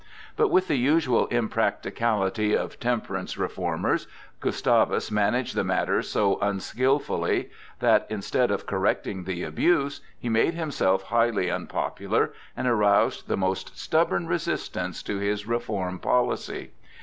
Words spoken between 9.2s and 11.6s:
the abuse, he made himself highly